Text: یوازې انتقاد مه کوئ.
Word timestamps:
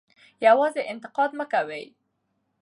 یوازې 0.45 0.81
انتقاد 0.91 1.31
مه 1.37 1.45
کوئ. 1.53 1.83